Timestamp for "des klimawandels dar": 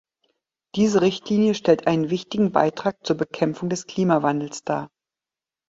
3.69-4.89